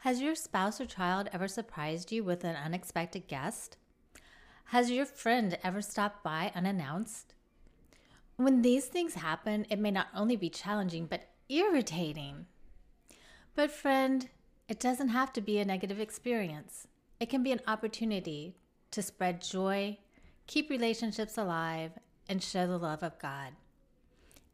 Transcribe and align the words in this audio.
Has 0.00 0.22
your 0.22 0.34
spouse 0.34 0.80
or 0.80 0.86
child 0.86 1.28
ever 1.30 1.46
surprised 1.46 2.10
you 2.10 2.24
with 2.24 2.42
an 2.42 2.56
unexpected 2.56 3.28
guest? 3.28 3.76
Has 4.66 4.90
your 4.90 5.04
friend 5.04 5.58
ever 5.62 5.82
stopped 5.82 6.24
by 6.24 6.52
unannounced? 6.54 7.34
When 8.36 8.62
these 8.62 8.86
things 8.86 9.12
happen, 9.12 9.66
it 9.68 9.78
may 9.78 9.90
not 9.90 10.06
only 10.16 10.36
be 10.36 10.48
challenging, 10.48 11.04
but 11.04 11.28
irritating. 11.50 12.46
But, 13.54 13.70
friend, 13.70 14.30
it 14.70 14.80
doesn't 14.80 15.10
have 15.10 15.34
to 15.34 15.42
be 15.42 15.58
a 15.58 15.66
negative 15.66 16.00
experience. 16.00 16.88
It 17.20 17.28
can 17.28 17.42
be 17.42 17.52
an 17.52 17.60
opportunity 17.66 18.56
to 18.92 19.02
spread 19.02 19.42
joy, 19.42 19.98
keep 20.46 20.70
relationships 20.70 21.36
alive, 21.36 21.92
and 22.26 22.42
show 22.42 22.66
the 22.66 22.78
love 22.78 23.02
of 23.02 23.18
God. 23.18 23.52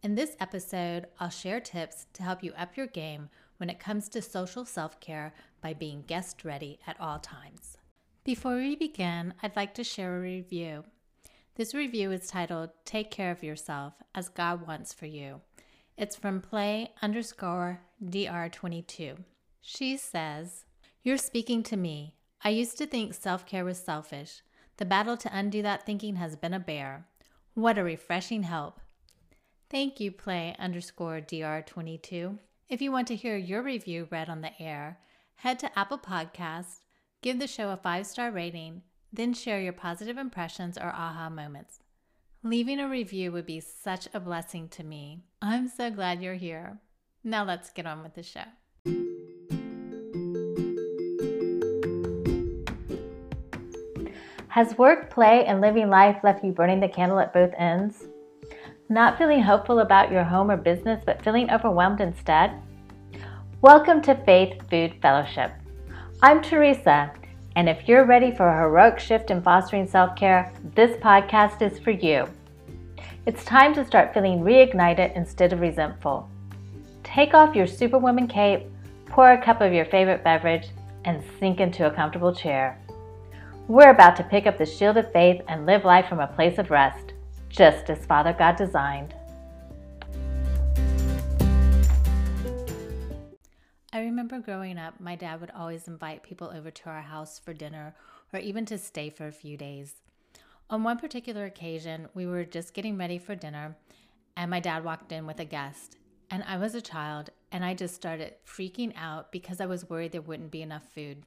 In 0.02 0.16
this 0.16 0.36
episode, 0.40 1.06
I'll 1.20 1.30
share 1.30 1.60
tips 1.60 2.06
to 2.14 2.24
help 2.24 2.42
you 2.42 2.52
up 2.54 2.76
your 2.76 2.88
game 2.88 3.28
when 3.58 3.70
it 3.70 3.80
comes 3.80 4.08
to 4.10 4.22
social 4.22 4.64
self 4.64 5.00
care 5.00 5.34
by 5.60 5.72
being 5.72 6.04
guest 6.06 6.44
ready 6.44 6.78
at 6.86 7.00
all 7.00 7.18
times. 7.18 7.78
Before 8.24 8.56
we 8.56 8.76
begin, 8.76 9.34
I'd 9.42 9.56
like 9.56 9.74
to 9.74 9.84
share 9.84 10.16
a 10.16 10.20
review. 10.20 10.84
This 11.54 11.74
review 11.74 12.10
is 12.12 12.26
titled 12.26 12.70
Take 12.84 13.10
Care 13.10 13.30
of 13.30 13.42
Yourself 13.42 13.94
as 14.14 14.28
God 14.28 14.66
Wants 14.66 14.92
for 14.92 15.06
You. 15.06 15.40
It's 15.96 16.16
from 16.16 16.40
play 16.40 16.92
underscore 17.00 17.80
DR22. 18.04 19.16
She 19.62 19.96
says, 19.96 20.64
You're 21.02 21.16
speaking 21.16 21.62
to 21.62 21.76
me. 21.76 22.14
I 22.44 22.50
used 22.50 22.76
to 22.78 22.86
think 22.86 23.14
self 23.14 23.46
care 23.46 23.64
was 23.64 23.78
selfish. 23.78 24.42
The 24.76 24.84
battle 24.84 25.16
to 25.16 25.30
undo 25.32 25.62
that 25.62 25.86
thinking 25.86 26.16
has 26.16 26.36
been 26.36 26.52
a 26.52 26.60
bear. 26.60 27.06
What 27.54 27.78
a 27.78 27.82
refreshing 27.82 28.42
help. 28.42 28.80
Thank 29.70 29.98
you, 29.98 30.12
play 30.12 30.54
underscore 30.58 31.20
DR22. 31.20 32.38
If 32.68 32.82
you 32.82 32.90
want 32.90 33.06
to 33.08 33.14
hear 33.14 33.36
your 33.36 33.62
review 33.62 34.08
read 34.10 34.28
on 34.28 34.40
the 34.40 34.50
air, 34.60 34.98
head 35.36 35.60
to 35.60 35.78
Apple 35.78 35.98
Podcasts, 35.98 36.80
give 37.22 37.38
the 37.38 37.46
show 37.46 37.70
a 37.70 37.76
five 37.76 38.06
star 38.06 38.32
rating, 38.32 38.82
then 39.12 39.34
share 39.34 39.60
your 39.60 39.72
positive 39.72 40.18
impressions 40.18 40.76
or 40.76 40.88
aha 40.88 41.30
moments. 41.30 41.78
Leaving 42.42 42.80
a 42.80 42.88
review 42.88 43.30
would 43.30 43.46
be 43.46 43.60
such 43.60 44.08
a 44.12 44.18
blessing 44.18 44.68
to 44.70 44.82
me. 44.82 45.22
I'm 45.40 45.68
so 45.68 45.92
glad 45.92 46.20
you're 46.20 46.34
here. 46.34 46.78
Now 47.22 47.44
let's 47.44 47.70
get 47.70 47.86
on 47.86 48.02
with 48.02 48.14
the 48.14 48.24
show. 48.24 48.40
Has 54.48 54.76
work, 54.76 55.10
play, 55.10 55.44
and 55.46 55.60
living 55.60 55.88
life 55.88 56.16
left 56.24 56.42
you 56.42 56.50
burning 56.50 56.80
the 56.80 56.88
candle 56.88 57.20
at 57.20 57.32
both 57.32 57.52
ends? 57.56 58.06
Not 58.88 59.18
feeling 59.18 59.42
hopeful 59.42 59.80
about 59.80 60.12
your 60.12 60.22
home 60.22 60.48
or 60.48 60.56
business, 60.56 61.02
but 61.04 61.20
feeling 61.20 61.50
overwhelmed 61.50 62.00
instead? 62.00 62.52
Welcome 63.60 64.00
to 64.02 64.14
Faith 64.14 64.62
Food 64.70 64.94
Fellowship. 65.02 65.50
I'm 66.22 66.40
Teresa, 66.40 67.10
and 67.56 67.68
if 67.68 67.88
you're 67.88 68.04
ready 68.04 68.30
for 68.30 68.46
a 68.46 68.56
heroic 68.56 69.00
shift 69.00 69.32
in 69.32 69.42
fostering 69.42 69.88
self 69.88 70.14
care, 70.14 70.52
this 70.76 70.96
podcast 70.98 71.62
is 71.62 71.80
for 71.80 71.90
you. 71.90 72.28
It's 73.26 73.44
time 73.44 73.74
to 73.74 73.84
start 73.84 74.14
feeling 74.14 74.42
reignited 74.42 75.16
instead 75.16 75.52
of 75.52 75.58
resentful. 75.58 76.30
Take 77.02 77.34
off 77.34 77.56
your 77.56 77.66
Superwoman 77.66 78.28
cape, 78.28 78.68
pour 79.06 79.32
a 79.32 79.42
cup 79.42 79.62
of 79.62 79.72
your 79.72 79.86
favorite 79.86 80.22
beverage, 80.22 80.68
and 81.04 81.24
sink 81.40 81.58
into 81.58 81.88
a 81.88 81.90
comfortable 81.92 82.32
chair. 82.32 82.80
We're 83.66 83.90
about 83.90 84.14
to 84.14 84.22
pick 84.22 84.46
up 84.46 84.58
the 84.58 84.64
shield 84.64 84.96
of 84.96 85.10
faith 85.12 85.42
and 85.48 85.66
live 85.66 85.84
life 85.84 86.08
from 86.08 86.20
a 86.20 86.28
place 86.28 86.58
of 86.58 86.70
rest 86.70 87.14
just 87.48 87.88
as 87.90 88.04
Father 88.06 88.32
God 88.32 88.56
designed. 88.56 89.14
I 93.92 94.00
remember 94.00 94.40
growing 94.40 94.76
up, 94.76 95.00
my 95.00 95.16
dad 95.16 95.40
would 95.40 95.50
always 95.52 95.88
invite 95.88 96.22
people 96.22 96.52
over 96.54 96.70
to 96.70 96.90
our 96.90 97.00
house 97.00 97.38
for 97.38 97.54
dinner 97.54 97.94
or 98.32 98.38
even 98.40 98.66
to 98.66 98.76
stay 98.76 99.08
for 99.08 99.26
a 99.26 99.32
few 99.32 99.56
days. 99.56 99.94
On 100.68 100.82
one 100.82 100.98
particular 100.98 101.44
occasion, 101.44 102.08
we 102.12 102.26
were 102.26 102.44
just 102.44 102.74
getting 102.74 102.98
ready 102.98 103.18
for 103.18 103.34
dinner, 103.34 103.76
and 104.36 104.50
my 104.50 104.60
dad 104.60 104.84
walked 104.84 105.12
in 105.12 105.26
with 105.26 105.40
a 105.40 105.44
guest. 105.44 105.96
And 106.30 106.42
I 106.42 106.58
was 106.58 106.74
a 106.74 106.80
child, 106.80 107.30
and 107.52 107.64
I 107.64 107.72
just 107.72 107.94
started 107.94 108.34
freaking 108.44 108.92
out 108.96 109.30
because 109.30 109.60
I 109.60 109.66
was 109.66 109.88
worried 109.88 110.12
there 110.12 110.20
wouldn't 110.20 110.50
be 110.50 110.62
enough 110.62 110.92
food. 110.92 111.22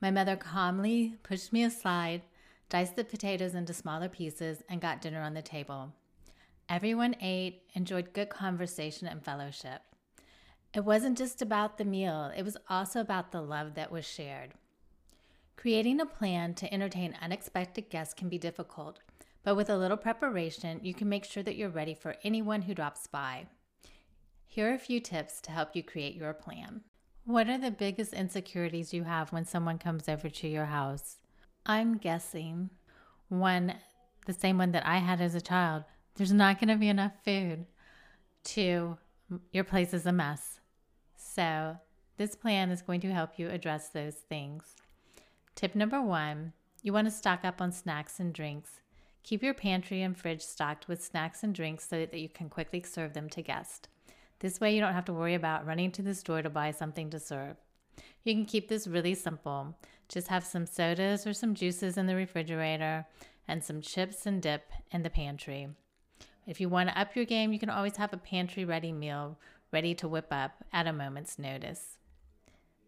My 0.00 0.10
mother 0.10 0.36
calmly 0.36 1.14
pushed 1.22 1.52
me 1.52 1.64
aside 1.64 2.22
diced 2.68 2.96
the 2.96 3.04
potatoes 3.04 3.54
into 3.54 3.72
smaller 3.72 4.08
pieces, 4.08 4.62
and 4.68 4.80
got 4.80 5.00
dinner 5.00 5.20
on 5.22 5.34
the 5.34 5.42
table. 5.42 5.92
Everyone 6.68 7.16
ate, 7.20 7.62
enjoyed 7.74 8.12
good 8.12 8.28
conversation 8.28 9.06
and 9.06 9.24
fellowship. 9.24 9.82
It 10.74 10.84
wasn't 10.84 11.16
just 11.16 11.40
about 11.40 11.78
the 11.78 11.84
meal, 11.84 12.30
it 12.36 12.44
was 12.44 12.58
also 12.68 13.00
about 13.00 13.32
the 13.32 13.40
love 13.40 13.74
that 13.74 13.90
was 13.90 14.06
shared. 14.06 14.50
Creating 15.56 16.00
a 16.00 16.06
plan 16.06 16.54
to 16.54 16.72
entertain 16.72 17.16
unexpected 17.20 17.88
guests 17.88 18.14
can 18.14 18.28
be 18.28 18.38
difficult, 18.38 19.00
but 19.42 19.56
with 19.56 19.70
a 19.70 19.76
little 19.78 19.96
preparation, 19.96 20.78
you 20.82 20.92
can 20.92 21.08
make 21.08 21.24
sure 21.24 21.42
that 21.42 21.56
you're 21.56 21.70
ready 21.70 21.94
for 21.94 22.16
anyone 22.22 22.62
who 22.62 22.74
drops 22.74 23.06
by. 23.06 23.46
Here 24.46 24.70
are 24.70 24.74
a 24.74 24.78
few 24.78 25.00
tips 25.00 25.40
to 25.42 25.50
help 25.50 25.74
you 25.74 25.82
create 25.82 26.14
your 26.14 26.32
plan. 26.34 26.82
What 27.24 27.48
are 27.48 27.58
the 27.58 27.70
biggest 27.70 28.12
insecurities 28.12 28.92
you 28.92 29.04
have 29.04 29.32
when 29.32 29.44
someone 29.44 29.78
comes 29.78 30.08
over 30.08 30.28
to 30.28 30.48
your 30.48 30.66
house? 30.66 31.16
I'm 31.70 31.98
guessing 31.98 32.70
one, 33.28 33.74
the 34.24 34.32
same 34.32 34.56
one 34.56 34.72
that 34.72 34.86
I 34.86 34.96
had 34.96 35.20
as 35.20 35.34
a 35.34 35.40
child, 35.40 35.84
there's 36.14 36.32
not 36.32 36.58
going 36.58 36.68
to 36.68 36.76
be 36.76 36.88
enough 36.88 37.12
food. 37.22 37.66
Two, 38.42 38.96
your 39.52 39.64
place 39.64 39.92
is 39.92 40.06
a 40.06 40.12
mess. 40.12 40.60
So, 41.14 41.76
this 42.16 42.34
plan 42.34 42.70
is 42.70 42.80
going 42.80 43.02
to 43.02 43.12
help 43.12 43.38
you 43.38 43.50
address 43.50 43.90
those 43.90 44.14
things. 44.14 44.76
Tip 45.54 45.74
number 45.74 46.00
one 46.00 46.54
you 46.82 46.92
want 46.92 47.06
to 47.06 47.10
stock 47.10 47.44
up 47.44 47.60
on 47.60 47.70
snacks 47.70 48.18
and 48.18 48.32
drinks. 48.32 48.80
Keep 49.22 49.42
your 49.42 49.52
pantry 49.52 50.00
and 50.00 50.16
fridge 50.16 50.40
stocked 50.40 50.88
with 50.88 51.04
snacks 51.04 51.42
and 51.42 51.54
drinks 51.54 51.86
so 51.86 51.98
that 51.98 52.14
you 52.14 52.30
can 52.30 52.48
quickly 52.48 52.82
serve 52.82 53.12
them 53.12 53.28
to 53.28 53.42
guests. 53.42 53.88
This 54.38 54.58
way, 54.58 54.74
you 54.74 54.80
don't 54.80 54.94
have 54.94 55.04
to 55.06 55.12
worry 55.12 55.34
about 55.34 55.66
running 55.66 55.90
to 55.92 56.02
the 56.02 56.14
store 56.14 56.40
to 56.40 56.48
buy 56.48 56.70
something 56.70 57.10
to 57.10 57.18
serve. 57.18 57.56
You 58.24 58.34
can 58.34 58.44
keep 58.44 58.68
this 58.68 58.86
really 58.86 59.14
simple. 59.14 59.76
Just 60.08 60.28
have 60.28 60.44
some 60.44 60.66
sodas 60.66 61.26
or 61.26 61.32
some 61.32 61.54
juices 61.54 61.96
in 61.96 62.06
the 62.06 62.14
refrigerator 62.14 63.06
and 63.46 63.62
some 63.62 63.80
chips 63.80 64.26
and 64.26 64.40
dip 64.40 64.70
in 64.90 65.02
the 65.02 65.10
pantry. 65.10 65.68
If 66.46 66.60
you 66.60 66.68
want 66.68 66.88
to 66.88 66.98
up 66.98 67.14
your 67.14 67.24
game, 67.24 67.52
you 67.52 67.58
can 67.58 67.70
always 67.70 67.96
have 67.96 68.12
a 68.12 68.18
pantry 68.18 68.64
ready 68.64 68.92
meal 68.92 69.38
ready 69.72 69.94
to 69.94 70.08
whip 70.08 70.28
up 70.30 70.64
at 70.72 70.86
a 70.86 70.92
moment's 70.92 71.38
notice. 71.38 71.98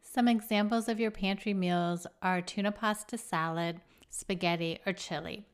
Some 0.03 0.28
examples 0.28 0.88
of 0.88 0.99
your 0.99 1.10
pantry 1.10 1.54
meals 1.54 2.06
are 2.22 2.41
tuna 2.41 2.72
pasta 2.72 3.19
salad, 3.19 3.81
spaghetti, 4.09 4.81
or 4.87 4.93
chili. 4.93 5.47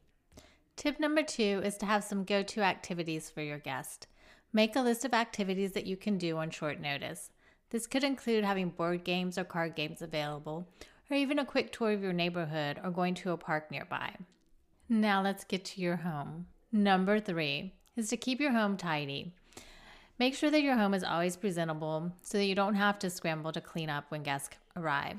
Tip 0.76 1.00
number 1.00 1.22
two 1.22 1.60
is 1.64 1.76
to 1.78 1.86
have 1.86 2.04
some 2.04 2.24
go 2.24 2.42
to 2.42 2.62
activities 2.62 3.28
for 3.28 3.42
your 3.42 3.58
guest. 3.58 4.06
Make 4.52 4.76
a 4.76 4.80
list 4.80 5.04
of 5.04 5.12
activities 5.12 5.72
that 5.72 5.86
you 5.86 5.96
can 5.96 6.16
do 6.16 6.36
on 6.38 6.50
short 6.50 6.80
notice. 6.80 7.30
This 7.70 7.86
could 7.86 8.04
include 8.04 8.44
having 8.44 8.70
board 8.70 9.04
games 9.04 9.36
or 9.36 9.44
card 9.44 9.74
games 9.74 10.00
available, 10.00 10.68
or 11.10 11.16
even 11.16 11.38
a 11.38 11.44
quick 11.44 11.72
tour 11.72 11.92
of 11.92 12.02
your 12.02 12.12
neighborhood 12.12 12.80
or 12.82 12.90
going 12.90 13.14
to 13.14 13.32
a 13.32 13.36
park 13.36 13.70
nearby. 13.70 14.14
Now 14.88 15.22
let's 15.22 15.44
get 15.44 15.64
to 15.66 15.80
your 15.80 15.96
home. 15.96 16.46
Number 16.70 17.18
three 17.18 17.72
is 17.96 18.08
to 18.10 18.16
keep 18.16 18.40
your 18.40 18.52
home 18.52 18.76
tidy. 18.76 19.32
Make 20.18 20.34
sure 20.34 20.50
that 20.50 20.62
your 20.62 20.76
home 20.76 20.94
is 20.94 21.04
always 21.04 21.36
presentable 21.36 22.12
so 22.22 22.38
that 22.38 22.46
you 22.46 22.54
don't 22.54 22.74
have 22.74 22.98
to 23.00 23.10
scramble 23.10 23.52
to 23.52 23.60
clean 23.60 23.90
up 23.90 24.04
when 24.08 24.22
guests 24.22 24.56
arrive. 24.76 25.16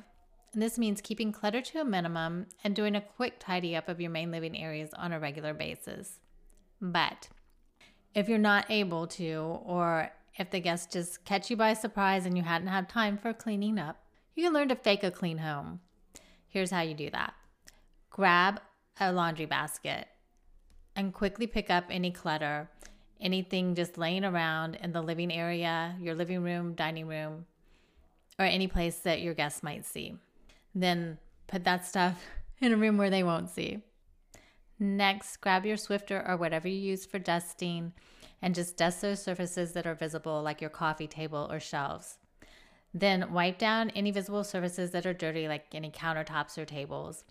And 0.54 0.62
this 0.62 0.78
means 0.78 1.02
keeping 1.02 1.32
clutter 1.32 1.62
to 1.62 1.82
a 1.82 1.86
minimum 1.86 2.48
and 2.64 2.76
doing 2.76 2.96
a 2.96 3.02
quick 3.02 3.40
tidy 3.40 3.76
up 3.76 3.90
of 3.90 4.02
your 4.02 4.10
main 4.10 4.32
living 4.32 4.58
areas 4.58 4.90
on 4.94 5.12
a 5.12 5.20
regular 5.20 5.54
basis. 5.54 6.20
But 6.82 7.28
if 8.16 8.28
you're 8.28 8.40
not 8.40 8.72
able 8.72 9.06
to, 9.08 9.60
or 9.64 10.10
if 10.38 10.52
the 10.52 10.60
guests 10.60 10.92
just 10.92 11.26
catch 11.26 11.50
you 11.50 11.58
by 11.58 11.74
surprise 11.74 12.26
and 12.26 12.38
you 12.38 12.44
hadn't 12.44 12.68
had 12.68 12.88
time 12.88 13.18
for 13.18 13.34
cleaning 13.34 13.80
up, 13.80 14.04
you 14.36 14.44
can 14.44 14.54
learn 14.54 14.70
to 14.70 14.76
fake 14.76 15.04
a 15.04 15.12
clean 15.12 15.40
home. 15.40 15.80
Here's 16.48 16.72
how 16.72 16.82
you 16.82 16.94
do 16.94 17.10
that 17.10 17.34
grab 18.10 18.62
a 19.00 19.12
laundry 19.12 19.46
basket 19.46 20.08
and 20.96 21.14
quickly 21.14 21.46
pick 21.46 21.70
up 21.70 21.86
any 21.90 22.10
clutter, 22.10 22.68
anything 23.22 23.76
just 23.76 23.98
laying 23.98 24.26
around 24.26 24.76
in 24.82 24.92
the 24.92 25.02
living 25.02 25.32
area, 25.32 25.96
your 26.02 26.16
living 26.16 26.42
room, 26.42 26.74
dining 26.74 27.08
room, 27.08 27.46
or 28.40 28.46
any 28.46 28.68
place 28.68 28.98
that 28.98 29.22
your 29.22 29.36
guests 29.36 29.62
might 29.62 29.86
see. 29.86 30.16
Then 30.74 31.20
put 31.48 31.64
that 31.66 31.86
stuff 31.86 32.24
in 32.60 32.74
a 32.74 32.78
room 32.78 32.98
where 32.98 33.12
they 33.12 33.24
won't 33.24 33.50
see. 33.50 33.84
Next, 34.80 35.38
grab 35.38 35.66
your 35.66 35.78
Swiffer 35.78 36.28
or 36.28 36.38
whatever 36.38 36.68
you 36.68 36.80
use 36.80 37.06
for 37.06 37.20
dusting 37.20 37.94
and 38.42 38.54
just 38.54 38.78
dust 38.78 39.02
those 39.02 39.22
surfaces 39.22 39.74
that 39.74 39.88
are 39.88 39.96
visible, 39.96 40.42
like 40.44 40.62
your 40.62 40.70
coffee 40.70 41.08
table 41.08 41.48
or 41.52 41.60
shelves. 41.60 42.18
Then 42.94 43.34
wipe 43.34 43.58
down 43.58 43.90
any 43.92 44.12
visible 44.12 44.44
surfaces 44.44 44.92
that 44.92 45.06
are 45.06 45.14
dirty, 45.14 45.48
like 45.48 45.66
any 45.74 45.90
countertops 45.90 46.58
or 46.58 46.66
tables. 46.66 47.24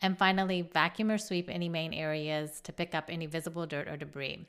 And 0.00 0.18
finally, 0.18 0.62
vacuum 0.62 1.10
or 1.10 1.18
sweep 1.18 1.48
any 1.48 1.68
main 1.68 1.92
areas 1.92 2.60
to 2.62 2.72
pick 2.72 2.94
up 2.94 3.04
any 3.08 3.26
visible 3.26 3.66
dirt 3.66 3.88
or 3.88 3.96
debris. 3.96 4.46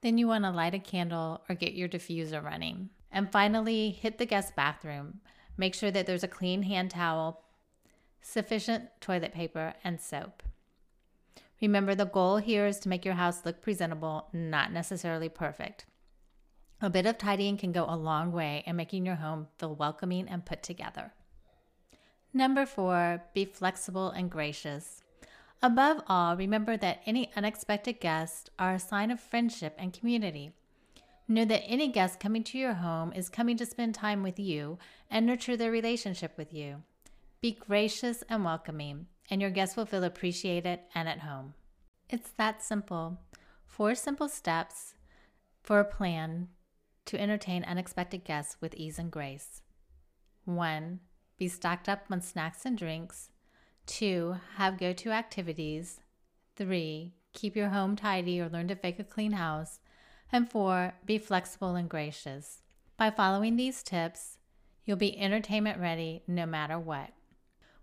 Then 0.00 0.18
you 0.18 0.26
want 0.26 0.44
to 0.44 0.50
light 0.50 0.74
a 0.74 0.78
candle 0.78 1.42
or 1.48 1.54
get 1.54 1.74
your 1.74 1.88
diffuser 1.88 2.42
running. 2.42 2.90
And 3.10 3.30
finally, 3.30 3.90
hit 3.90 4.18
the 4.18 4.26
guest 4.26 4.56
bathroom. 4.56 5.20
make 5.56 5.74
sure 5.74 5.90
that 5.90 6.06
there's 6.06 6.24
a 6.24 6.28
clean 6.28 6.62
hand 6.62 6.90
towel, 6.90 7.42
sufficient 8.22 8.88
toilet 9.00 9.32
paper, 9.34 9.74
and 9.84 10.00
soap. 10.00 10.42
Remember, 11.62 11.94
the 11.94 12.04
goal 12.04 12.38
here 12.38 12.66
is 12.66 12.80
to 12.80 12.88
make 12.88 13.04
your 13.04 13.14
house 13.14 13.46
look 13.46 13.62
presentable, 13.62 14.26
not 14.32 14.72
necessarily 14.72 15.28
perfect. 15.28 15.86
A 16.80 16.90
bit 16.90 17.06
of 17.06 17.16
tidying 17.16 17.56
can 17.56 17.70
go 17.70 17.86
a 17.88 17.96
long 17.96 18.32
way 18.32 18.64
in 18.66 18.74
making 18.74 19.06
your 19.06 19.14
home 19.14 19.46
feel 19.58 19.76
welcoming 19.76 20.28
and 20.28 20.44
put 20.44 20.64
together. 20.64 21.12
Number 22.34 22.66
four, 22.66 23.22
be 23.32 23.44
flexible 23.44 24.10
and 24.10 24.28
gracious. 24.28 25.02
Above 25.62 26.02
all, 26.08 26.36
remember 26.36 26.76
that 26.76 27.02
any 27.06 27.30
unexpected 27.36 28.00
guests 28.00 28.50
are 28.58 28.74
a 28.74 28.80
sign 28.80 29.12
of 29.12 29.20
friendship 29.20 29.76
and 29.78 29.92
community. 29.92 30.50
Know 31.28 31.44
that 31.44 31.62
any 31.64 31.86
guest 31.86 32.18
coming 32.18 32.42
to 32.44 32.58
your 32.58 32.74
home 32.74 33.12
is 33.12 33.28
coming 33.28 33.56
to 33.58 33.66
spend 33.66 33.94
time 33.94 34.24
with 34.24 34.40
you 34.40 34.78
and 35.08 35.24
nurture 35.24 35.56
their 35.56 35.70
relationship 35.70 36.36
with 36.36 36.52
you. 36.52 36.82
Be 37.40 37.52
gracious 37.52 38.24
and 38.28 38.44
welcoming, 38.44 39.06
and 39.30 39.40
your 39.40 39.50
guests 39.50 39.76
will 39.76 39.86
feel 39.86 40.04
appreciated 40.04 40.80
and 40.94 41.08
at 41.08 41.20
home. 41.20 41.54
It's 42.08 42.30
that 42.36 42.62
simple. 42.62 43.18
Four 43.66 43.94
simple 43.94 44.28
steps 44.28 44.94
for 45.62 45.80
a 45.80 45.84
plan 45.84 46.48
to 47.06 47.20
entertain 47.20 47.64
unexpected 47.64 48.24
guests 48.24 48.56
with 48.60 48.74
ease 48.74 48.98
and 48.98 49.10
grace. 49.10 49.62
1. 50.44 51.00
Be 51.38 51.48
stocked 51.48 51.88
up 51.88 52.04
on 52.10 52.20
snacks 52.20 52.66
and 52.66 52.76
drinks. 52.76 53.30
2. 53.86 54.36
Have 54.56 54.78
go 54.78 54.92
to 54.92 55.10
activities. 55.10 56.00
3. 56.56 57.14
Keep 57.32 57.56
your 57.56 57.70
home 57.70 57.96
tidy 57.96 58.40
or 58.40 58.48
learn 58.48 58.68
to 58.68 58.76
fake 58.76 58.98
a 58.98 59.04
clean 59.04 59.32
house. 59.32 59.80
And 60.30 60.50
4. 60.50 60.94
Be 61.04 61.18
flexible 61.18 61.74
and 61.74 61.88
gracious. 61.88 62.62
By 62.96 63.10
following 63.10 63.56
these 63.56 63.82
tips, 63.82 64.38
you'll 64.84 64.96
be 64.96 65.18
entertainment 65.18 65.80
ready 65.80 66.22
no 66.26 66.46
matter 66.46 66.78
what. 66.78 67.10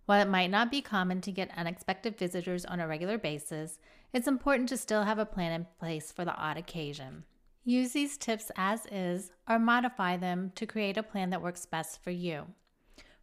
While 0.09 0.23
it 0.23 0.27
might 0.27 0.49
not 0.49 0.71
be 0.71 0.81
common 0.81 1.21
to 1.21 1.31
get 1.31 1.55
unexpected 1.55 2.17
visitors 2.17 2.65
on 2.65 2.79
a 2.79 2.87
regular 2.87 3.19
basis, 3.19 3.77
it's 4.11 4.27
important 4.27 4.67
to 4.69 4.77
still 4.77 5.03
have 5.03 5.19
a 5.19 5.23
plan 5.23 5.51
in 5.51 5.67
place 5.77 6.11
for 6.11 6.25
the 6.25 6.33
odd 6.33 6.57
occasion. 6.57 7.25
Use 7.63 7.91
these 7.91 8.17
tips 8.17 8.49
as 8.55 8.87
is 8.91 9.29
or 9.47 9.59
modify 9.59 10.17
them 10.17 10.51
to 10.55 10.65
create 10.65 10.97
a 10.97 11.03
plan 11.03 11.29
that 11.29 11.43
works 11.43 11.67
best 11.67 12.03
for 12.03 12.09
you. 12.09 12.47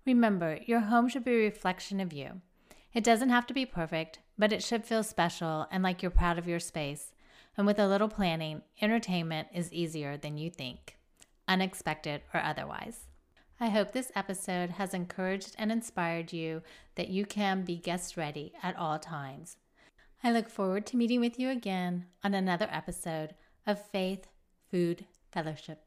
Remember, 0.07 0.61
your 0.65 0.79
home 0.79 1.09
should 1.09 1.25
be 1.25 1.33
a 1.33 1.39
reflection 1.39 1.99
of 1.99 2.13
you. 2.13 2.41
It 2.95 3.03
doesn't 3.03 3.31
have 3.31 3.49
to 3.49 3.53
be 3.53 3.67
perfect, 3.67 4.21
but 4.39 4.53
it 4.53 4.63
should 4.63 4.85
feel 4.85 5.03
special 5.03 5.67
and 5.73 5.83
like 5.83 6.03
you're 6.03 6.13
proud 6.13 6.39
of 6.39 6.47
your 6.47 6.61
space. 6.61 7.11
And 7.57 7.67
with 7.67 7.81
a 7.81 7.89
little 7.89 8.09
planning, 8.09 8.63
entertainment 8.81 9.49
is 9.53 9.73
easier 9.73 10.17
than 10.17 10.39
you 10.39 10.51
think, 10.51 10.97
unexpected 11.49 12.23
or 12.33 12.41
otherwise. 12.41 13.06
I 13.59 13.69
hope 13.71 13.93
this 13.93 14.13
episode 14.15 14.71
has 14.71 14.93
encouraged 14.93 15.55
and 15.59 15.73
inspired 15.73 16.31
you 16.31 16.61
that 16.95 17.09
you 17.09 17.25
can 17.25 17.65
be 17.65 17.77
guest 17.77 18.15
ready 18.15 18.53
at 18.63 18.77
all 18.77 18.99
times. 18.99 19.57
I 20.23 20.31
look 20.31 20.51
forward 20.51 20.85
to 20.87 20.97
meeting 20.97 21.21
with 21.21 21.39
you 21.39 21.49
again 21.49 22.05
on 22.23 22.35
another 22.35 22.69
episode 22.71 23.35
of 23.67 23.81
Faith 23.81 24.27
Food 24.71 25.07
Fellowship. 25.33 25.75